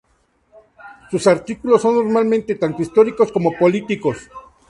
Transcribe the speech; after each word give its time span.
Sus 1.11 1.27
artículos 1.27 1.83
son 1.83 1.93
normalmente 1.93 2.55
tanto 2.55 2.81
históricos 2.81 3.31
como 3.31 3.55
políticos. 3.55 4.17